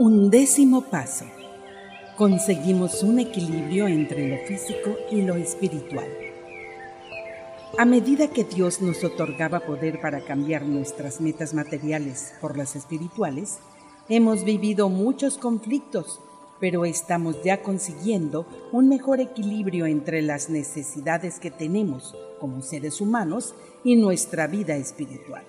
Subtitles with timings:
[0.00, 1.24] Undécimo paso.
[2.16, 6.06] Conseguimos un equilibrio entre lo físico y lo espiritual.
[7.76, 13.58] A medida que Dios nos otorgaba poder para cambiar nuestras metas materiales por las espirituales,
[14.08, 16.20] hemos vivido muchos conflictos,
[16.60, 23.56] pero estamos ya consiguiendo un mejor equilibrio entre las necesidades que tenemos como seres humanos
[23.82, 25.42] y nuestra vida espiritual.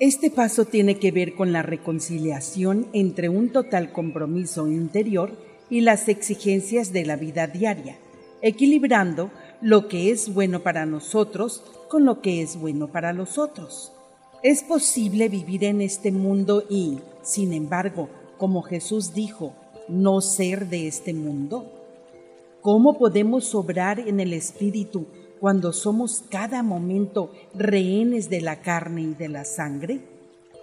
[0.00, 5.32] Este paso tiene que ver con la reconciliación entre un total compromiso interior
[5.70, 7.98] y las exigencias de la vida diaria,
[8.40, 13.90] equilibrando lo que es bueno para nosotros con lo que es bueno para los otros.
[14.44, 19.52] Es posible vivir en este mundo y, sin embargo, como Jesús dijo,
[19.88, 21.72] no ser de este mundo.
[22.60, 25.06] ¿Cómo podemos obrar en el Espíritu
[25.40, 30.00] cuando somos cada momento rehenes de la carne y de la sangre?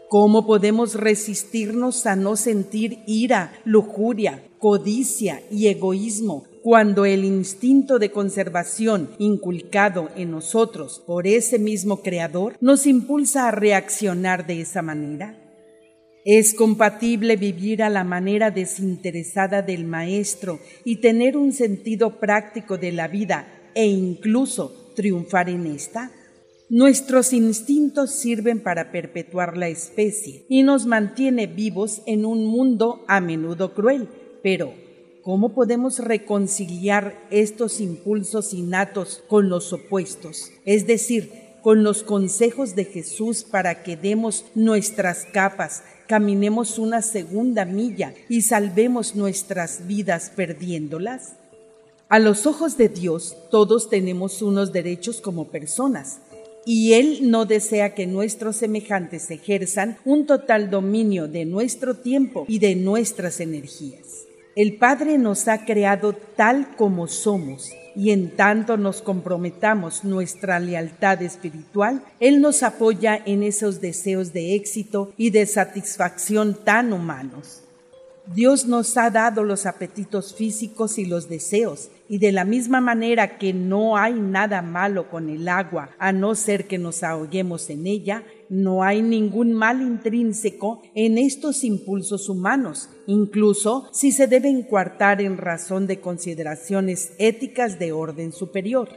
[0.09, 8.11] ¿Cómo podemos resistirnos a no sentir ira, lujuria, codicia y egoísmo cuando el instinto de
[8.11, 15.41] conservación inculcado en nosotros por ese mismo Creador nos impulsa a reaccionar de esa manera?
[16.23, 22.91] Es compatible vivir a la manera desinteresada del Maestro y tener un sentido práctico de
[22.91, 26.11] la vida e incluso triunfar en esta?
[26.69, 33.21] Nuestros instintos sirven para perpetuar la especie y nos mantiene vivos en un mundo a
[33.21, 34.09] menudo cruel.
[34.41, 34.73] Pero,
[35.21, 40.49] ¿cómo podemos reconciliar estos impulsos innatos con los opuestos?
[40.65, 41.29] Es decir,
[41.61, 48.41] con los consejos de Jesús para que demos nuestras capas, caminemos una segunda milla y
[48.41, 51.35] salvemos nuestras vidas perdiéndolas?
[52.07, 56.19] A los ojos de Dios todos tenemos unos derechos como personas
[56.63, 62.59] y Él no desea que nuestros semejantes ejerzan un total dominio de nuestro tiempo y
[62.59, 64.25] de nuestras energías.
[64.55, 71.23] El Padre nos ha creado tal como somos y en tanto nos comprometamos nuestra lealtad
[71.23, 77.61] espiritual, Él nos apoya en esos deseos de éxito y de satisfacción tan humanos.
[78.33, 83.37] Dios nos ha dado los apetitos físicos y los deseos, y de la misma manera
[83.37, 87.87] que no hay nada malo con el agua, a no ser que nos ahoguemos en
[87.87, 95.21] ella, no hay ningún mal intrínseco en estos impulsos humanos, incluso si se deben coartar
[95.21, 98.89] en razón de consideraciones éticas de orden superior.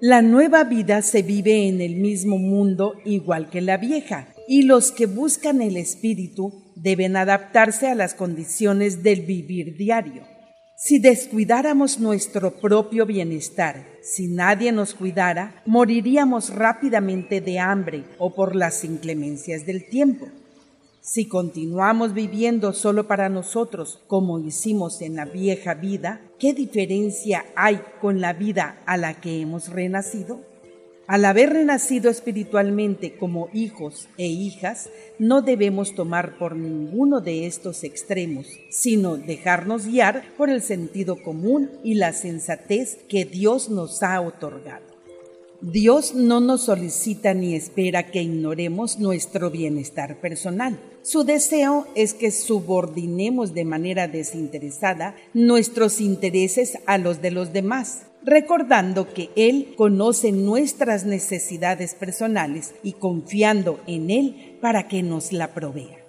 [0.00, 4.90] La nueva vida se vive en el mismo mundo igual que la vieja, y los
[4.90, 10.39] que buscan el espíritu deben adaptarse a las condiciones del vivir diario.
[10.82, 18.56] Si descuidáramos nuestro propio bienestar, si nadie nos cuidara, moriríamos rápidamente de hambre o por
[18.56, 20.28] las inclemencias del tiempo.
[21.02, 27.82] Si continuamos viviendo solo para nosotros, como hicimos en la vieja vida, ¿qué diferencia hay
[28.00, 30.40] con la vida a la que hemos renacido?
[31.10, 37.82] Al haber renacido espiritualmente como hijos e hijas, no debemos tomar por ninguno de estos
[37.82, 44.20] extremos, sino dejarnos guiar por el sentido común y la sensatez que Dios nos ha
[44.20, 44.99] otorgado.
[45.62, 50.80] Dios no nos solicita ni espera que ignoremos nuestro bienestar personal.
[51.02, 58.06] Su deseo es que subordinemos de manera desinteresada nuestros intereses a los de los demás,
[58.24, 65.52] recordando que Él conoce nuestras necesidades personales y confiando en Él para que nos la
[65.52, 65.99] provea.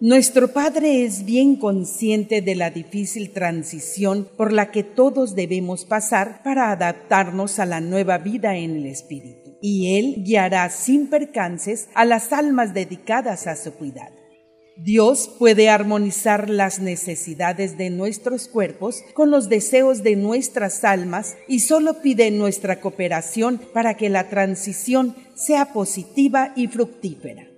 [0.00, 6.42] Nuestro Padre es bien consciente de la difícil transición por la que todos debemos pasar
[6.42, 12.04] para adaptarnos a la nueva vida en el Espíritu, y Él guiará sin percances a
[12.04, 14.16] las almas dedicadas a su cuidado.
[14.76, 21.60] Dios puede armonizar las necesidades de nuestros cuerpos con los deseos de nuestras almas y
[21.60, 27.53] solo pide nuestra cooperación para que la transición sea positiva y fructífera.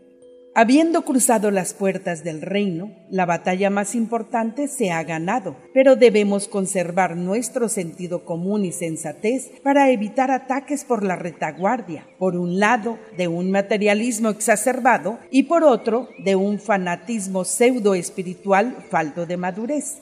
[0.58, 6.48] Habiendo cruzado las puertas del reino, la batalla más importante se ha ganado, pero debemos
[6.48, 12.98] conservar nuestro sentido común y sensatez para evitar ataques por la retaguardia, por un lado,
[13.18, 19.98] de un materialismo exacerbado y por otro, de un fanatismo pseudo espiritual falto de madurez.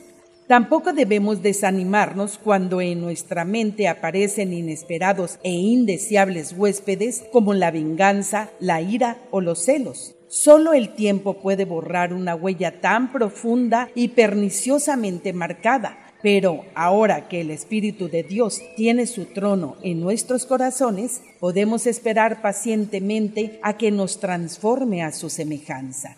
[0.47, 8.51] Tampoco debemos desanimarnos cuando en nuestra mente aparecen inesperados e indeseables huéspedes como la venganza,
[8.61, 10.14] la ira o los celos.
[10.37, 17.43] Solo el tiempo puede borrar una huella tan profunda y perniciosamente marcada, pero ahora que
[17.43, 23.93] el Espíritu de Dios tiene su trono en nuestros corazones, podemos esperar pacientemente a que
[23.93, 26.17] nos transforme a su semejanza.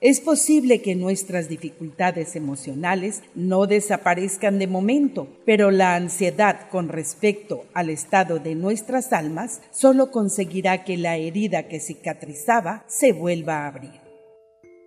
[0.00, 7.64] Es posible que nuestras dificultades emocionales no desaparezcan de momento, pero la ansiedad con respecto
[7.74, 13.66] al estado de nuestras almas solo conseguirá que la herida que cicatrizaba se vuelva a
[13.66, 14.00] abrir.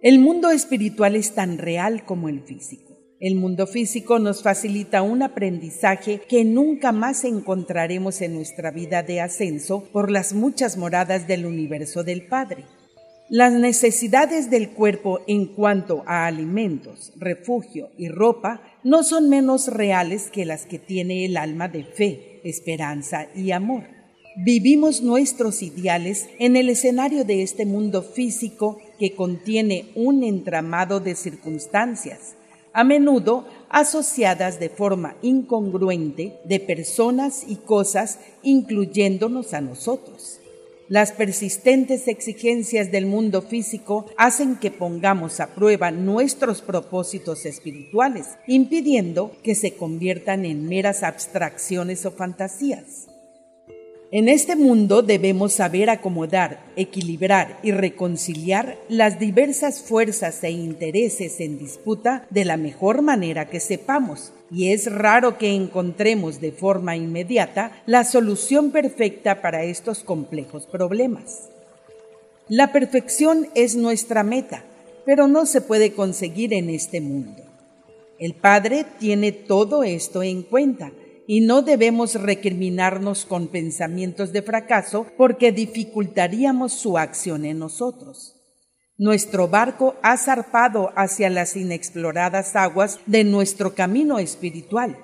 [0.02, 2.98] El mundo espiritual es tan real como el físico.
[3.20, 9.20] El mundo físico nos facilita un aprendizaje que nunca más encontraremos en nuestra vida de
[9.20, 12.64] ascenso por las muchas moradas del universo del Padre.
[13.34, 20.30] Las necesidades del cuerpo en cuanto a alimentos, refugio y ropa no son menos reales
[20.30, 23.84] que las que tiene el alma de fe, esperanza y amor.
[24.36, 31.16] Vivimos nuestros ideales en el escenario de este mundo físico que contiene un entramado de
[31.16, 32.36] circunstancias,
[32.74, 40.41] a menudo asociadas de forma incongruente de personas y cosas, incluyéndonos a nosotros.
[40.92, 49.32] Las persistentes exigencias del mundo físico hacen que pongamos a prueba nuestros propósitos espirituales, impidiendo
[49.42, 53.08] que se conviertan en meras abstracciones o fantasías.
[54.12, 61.58] En este mundo debemos saber acomodar, equilibrar y reconciliar las diversas fuerzas e intereses en
[61.58, 67.72] disputa de la mejor manera que sepamos, y es raro que encontremos de forma inmediata
[67.86, 71.50] la solución perfecta para estos complejos problemas.
[72.50, 74.66] La perfección es nuestra meta,
[75.06, 77.42] pero no se puede conseguir en este mundo.
[78.20, 80.92] El Padre tiene todo esto en cuenta
[81.28, 88.41] y no debemos recriminarnos con pensamientos de fracaso porque dificultaríamos su acción en nosotros.
[89.02, 94.96] Nuestro barco ha zarpado hacia las inexploradas aguas de nuestro camino espiritual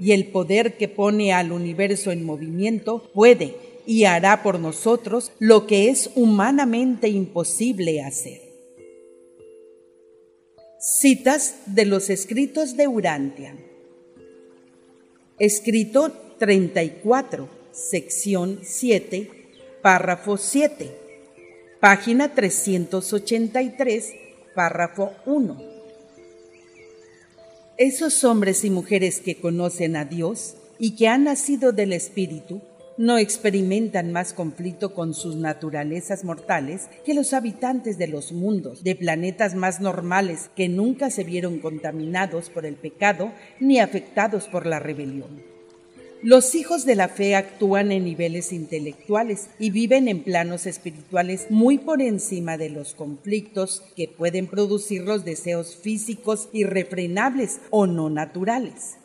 [0.00, 3.54] y el poder que pone al universo en movimiento puede
[3.84, 8.40] y hará por nosotros lo que es humanamente imposible hacer.
[10.80, 13.54] Citas de los escritos de Urantia.
[15.38, 19.30] Escrito 34, sección 7,
[19.82, 21.01] párrafo 7,
[21.82, 24.14] página 383,
[24.54, 25.60] párrafo 1.
[27.76, 32.60] Esos hombres y mujeres que conocen a Dios y que han nacido del Espíritu
[32.98, 38.94] no experimentan más conflicto con sus naturalezas mortales que los habitantes de los mundos, de
[38.94, 44.78] planetas más normales que nunca se vieron contaminados por el pecado ni afectados por la
[44.78, 45.51] rebelión.
[46.22, 51.78] Los hijos de la fe actúan en niveles intelectuales y viven en planos espirituales muy
[51.78, 58.98] por encima de los conflictos que pueden producir los deseos físicos irrefrenables o no naturales.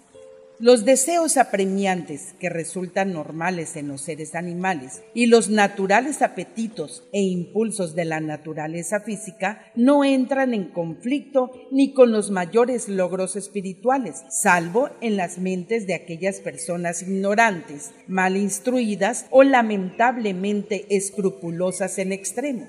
[0.59, 7.21] Los deseos apremiantes que resultan normales en los seres animales y los naturales apetitos e
[7.21, 14.23] impulsos de la naturaleza física no entran en conflicto ni con los mayores logros espirituales,
[14.31, 22.67] salvo en las mentes de aquellas personas ignorantes, mal instruidas o lamentablemente escrupulosas en extremo.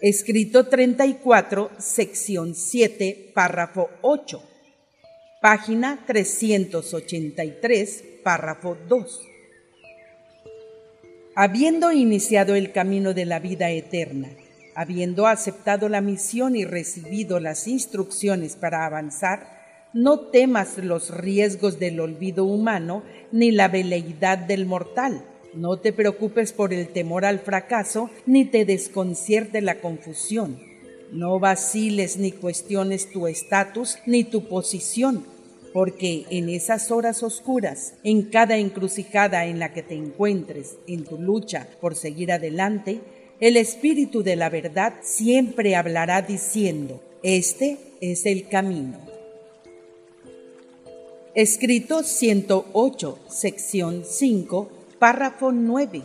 [0.00, 4.49] Escrito 34, sección 7, párrafo 8
[5.40, 9.22] página 383, párrafo 2.
[11.34, 14.28] Habiendo iniciado el camino de la vida eterna,
[14.74, 22.00] habiendo aceptado la misión y recibido las instrucciones para avanzar, no temas los riesgos del
[22.00, 25.24] olvido humano ni la veleidad del mortal.
[25.54, 30.69] No te preocupes por el temor al fracaso, ni te desconcierte la confusión
[31.12, 35.24] no vaciles ni cuestiones tu estatus ni tu posición,
[35.72, 41.18] porque en esas horas oscuras, en cada encrucijada en la que te encuentres en tu
[41.18, 43.00] lucha por seguir adelante,
[43.40, 48.98] el Espíritu de la verdad siempre hablará diciendo, este es el camino.
[51.34, 56.02] Escrito 108, sección 5, párrafo 9,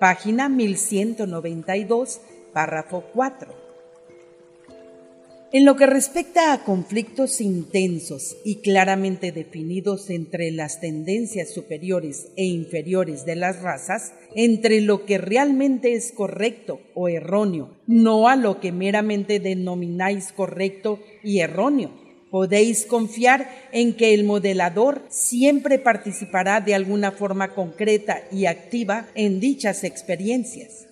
[0.00, 2.20] página 1192,
[2.52, 3.63] párrafo 4.
[5.52, 12.44] En lo que respecta a conflictos intensos y claramente definidos entre las tendencias superiores e
[12.44, 18.58] inferiores de las razas, entre lo que realmente es correcto o erróneo, no a lo
[18.58, 21.92] que meramente denomináis correcto y erróneo,
[22.30, 29.38] podéis confiar en que el modelador siempre participará de alguna forma concreta y activa en
[29.38, 30.88] dichas experiencias.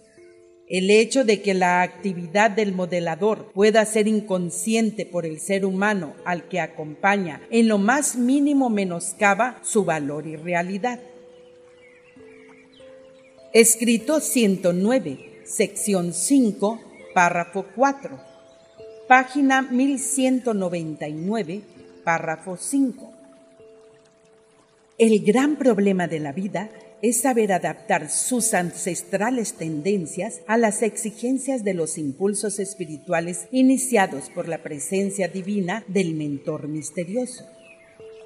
[0.73, 6.15] El hecho de que la actividad del modelador pueda ser inconsciente por el ser humano
[6.25, 10.99] al que acompaña en lo más mínimo menoscaba su valor y realidad.
[13.53, 16.81] Escrito 109, sección 5,
[17.13, 18.19] párrafo 4,
[19.07, 21.61] página 1199,
[22.03, 23.13] párrafo 5.
[24.97, 26.71] El gran problema de la vida
[27.03, 34.47] es saber adaptar sus ancestrales tendencias a las exigencias de los impulsos espirituales iniciados por
[34.47, 37.45] la presencia divina del mentor misterioso.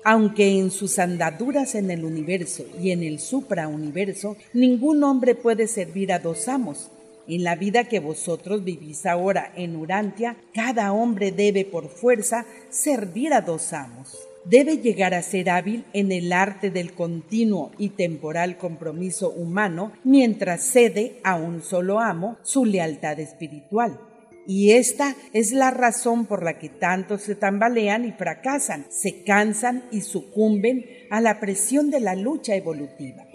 [0.05, 6.13] Aunque en sus andaduras en el universo y en el suprauniverso ningún hombre puede servir
[6.13, 6.91] a dos amos,
[7.27, 13.33] en la vida que vosotros vivís ahora en Urantia, cada hombre debe por fuerza servir
[13.33, 14.17] a dos amos
[14.49, 20.65] debe llegar a ser hábil en el arte del continuo y temporal compromiso humano mientras
[20.65, 24.01] cede a un solo amo su lealtad espiritual.
[24.47, 29.85] Y esta es la razón por la que tantos se tambalean y fracasan, se cansan
[29.91, 33.27] y sucumben a la presión de la lucha evolutiva.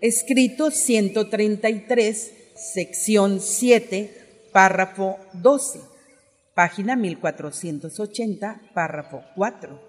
[0.00, 4.10] Escrito 133, sección 7,
[4.52, 5.89] párrafo 12
[6.60, 9.80] página 1480, párrafo 4.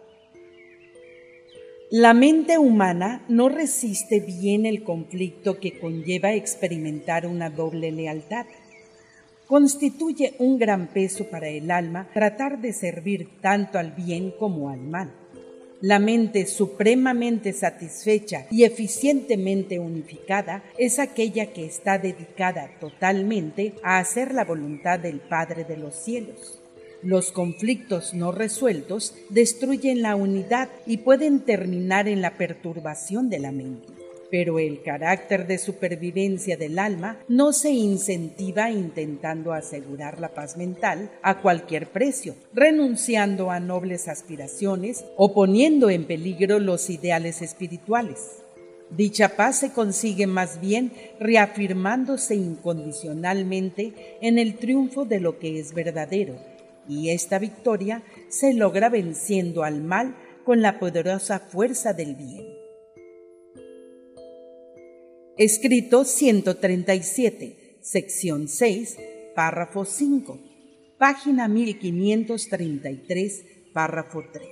[1.90, 8.46] La mente humana no resiste bien el conflicto que conlleva experimentar una doble lealtad.
[9.48, 14.80] Constituye un gran peso para el alma tratar de servir tanto al bien como al
[14.80, 15.12] mal.
[15.82, 24.34] La mente supremamente satisfecha y eficientemente unificada es aquella que está dedicada totalmente a hacer
[24.34, 26.61] la voluntad del Padre de los cielos.
[27.04, 33.52] Los conflictos no resueltos destruyen la unidad y pueden terminar en la perturbación de la
[33.52, 33.88] mente.
[34.30, 41.10] Pero el carácter de supervivencia del alma no se incentiva intentando asegurar la paz mental
[41.24, 48.44] a cualquier precio, renunciando a nobles aspiraciones o poniendo en peligro los ideales espirituales.
[48.92, 55.74] Dicha paz se consigue más bien reafirmándose incondicionalmente en el triunfo de lo que es
[55.74, 56.51] verdadero
[56.92, 62.46] y esta victoria se logra venciendo al mal con la poderosa fuerza del bien.
[65.38, 68.98] Escrito 137, sección 6,
[69.34, 70.38] párrafo 5,
[70.98, 74.46] página 1533, párrafo 3.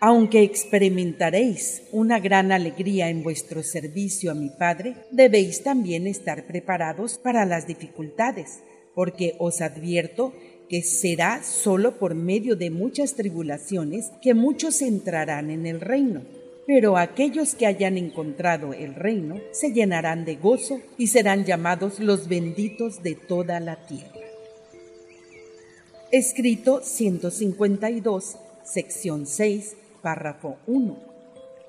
[0.00, 7.18] Aunque experimentaréis una gran alegría en vuestro servicio a mi Padre, debéis también estar preparados
[7.18, 8.62] para las dificultades,
[8.98, 10.32] porque os advierto
[10.68, 16.22] que será sólo por medio de muchas tribulaciones que muchos entrarán en el reino.
[16.66, 22.26] Pero aquellos que hayan encontrado el reino se llenarán de gozo y serán llamados los
[22.26, 24.18] benditos de toda la tierra.
[26.10, 30.98] Escrito 152, sección 6, párrafo 1,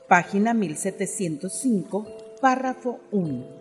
[0.07, 2.07] página 1705,
[2.41, 3.58] párrafo 1.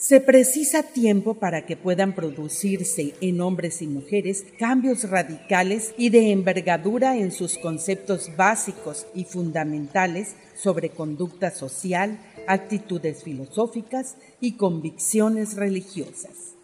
[0.00, 6.32] Se precisa tiempo para que puedan producirse en hombres y mujeres cambios radicales y de
[6.32, 16.54] envergadura en sus conceptos básicos y fundamentales sobre conducta social, actitudes filosóficas y convicciones religiosas.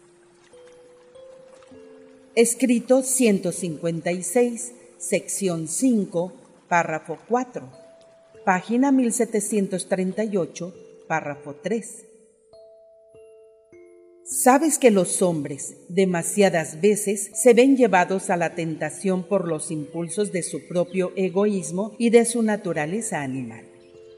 [2.33, 6.33] Escrito 156, sección 5,
[6.67, 7.69] párrafo 4,
[8.43, 10.73] página 1738,
[11.07, 12.06] párrafo 3.
[14.29, 20.33] Sabes que los hombres demasiadas veces se ven llevados a la tentación por los impulsos
[20.33, 23.63] de su propio egoísmo y de su naturaleza animal.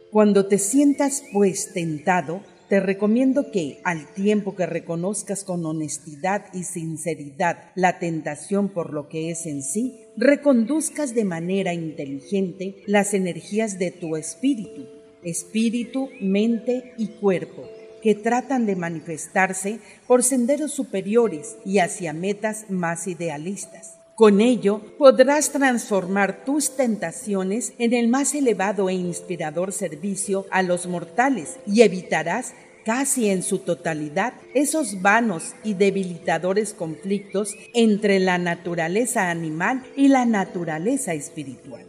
[0.09, 6.63] Cuando te sientas pues tentado, te recomiendo que, al tiempo que reconozcas con honestidad y
[6.63, 13.77] sinceridad la tentación por lo que es en sí, reconduzcas de manera inteligente las energías
[13.77, 14.87] de tu espíritu,
[15.21, 17.69] espíritu, mente y cuerpo
[18.01, 24.00] que tratan de manifestarse por senderos superiores y hacia metas más idealistas.
[24.15, 30.88] Con ello podrás transformar tus tentaciones en el más elevado e inspirador servicio a los
[30.88, 32.53] mortales y evitarás
[32.84, 40.25] casi en su totalidad esos vanos y debilitadores conflictos entre la naturaleza animal y la
[40.25, 41.86] naturaleza espiritual.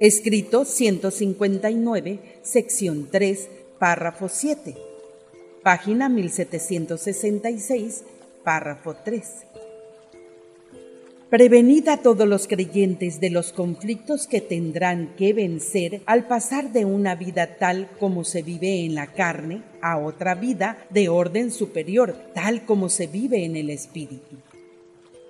[0.00, 4.76] Escrito 159, sección 3, párrafo 7,
[5.62, 8.04] página 1766,
[8.42, 9.46] párrafo 3.
[11.30, 16.86] Prevenid a todos los creyentes de los conflictos que tendrán que vencer al pasar de
[16.86, 22.16] una vida tal como se vive en la carne a otra vida de orden superior,
[22.34, 24.36] tal como se vive en el espíritu.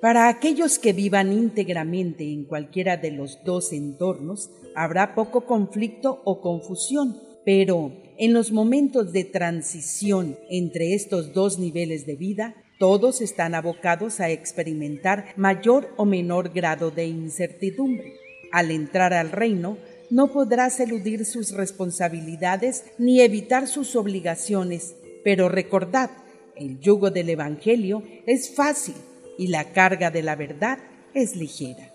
[0.01, 6.41] Para aquellos que vivan íntegramente en cualquiera de los dos entornos, habrá poco conflicto o
[6.41, 13.55] confusión, Pero en los momentos de transición entre estos dos niveles de vida, todos están
[13.55, 18.15] abocados a experimentar mayor o menor grado de incertidumbre.
[18.53, 19.79] Al entrar al reino,
[20.11, 26.11] no podrás eludir sus responsabilidades ni evitar sus obligaciones, pero recordad,
[26.57, 28.95] el yugo del Evangelio es fácil
[29.37, 30.79] y la carga de la verdad
[31.15, 31.93] es ligera.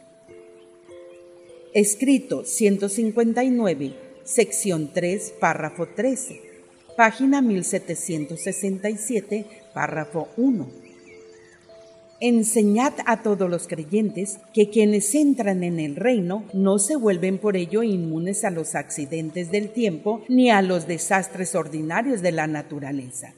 [1.73, 6.41] Escrito 159, sección 3, párrafo 13,
[6.95, 10.83] página 1767, párrafo 1.
[12.19, 17.57] Enseñad a todos los creyentes que quienes entran en el reino no se vuelven por
[17.57, 23.33] ello inmunes a los accidentes del tiempo ni a los desastres ordinarios de la naturaleza.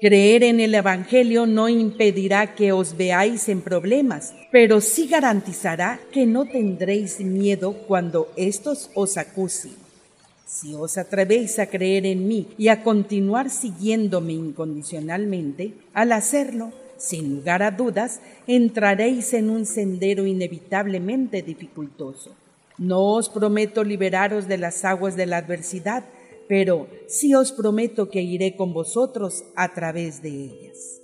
[0.00, 6.26] Creer en el Evangelio no impedirá que os veáis en problemas, pero sí garantizará que
[6.26, 9.72] no tendréis miedo cuando éstos os acusen.
[10.46, 17.36] Si os atrevéis a creer en mí y a continuar siguiéndome incondicionalmente, al hacerlo, sin
[17.36, 22.32] lugar a dudas, entraréis en un sendero inevitablemente dificultoso.
[22.78, 26.04] No os prometo liberaros de las aguas de la adversidad,
[26.48, 31.03] pero sí os prometo que iré con vosotros a través de ellas.